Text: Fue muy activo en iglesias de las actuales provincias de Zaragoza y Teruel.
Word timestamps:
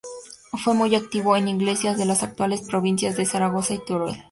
Fue 0.63 0.73
muy 0.73 0.95
activo 0.95 1.37
en 1.37 1.47
iglesias 1.47 1.95
de 1.99 2.05
las 2.07 2.23
actuales 2.23 2.61
provincias 2.63 3.17
de 3.17 3.25
Zaragoza 3.27 3.75
y 3.75 3.85
Teruel. 3.85 4.17